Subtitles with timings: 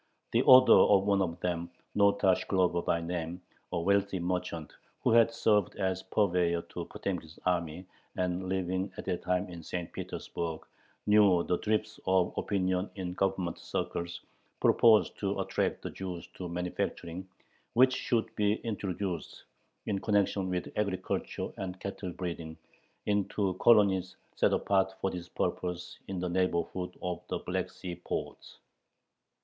[0.31, 3.39] The author of one of them, Nota Shklover by name,
[3.71, 7.85] a wealthy merchant, who had served as purveyor to Potemkin's army,
[8.17, 9.93] and, living at that time in St.
[9.93, 10.61] Petersburg,
[11.05, 14.21] knew the drift of opinion in Government circles,
[14.59, 17.27] proposed to attract the Jews to manufacturing,
[17.73, 19.43] which should be introduced,
[19.85, 22.57] in connection with agriculture and cattle breeding,
[23.05, 28.57] into colonies set apart for this purpose "in the neighborhood of the Black Sea ports."